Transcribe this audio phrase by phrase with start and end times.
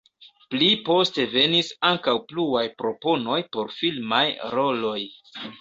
[0.53, 4.27] Pli poste venis ankaŭ pluaj proponoj por filmaj
[4.57, 4.99] roloj.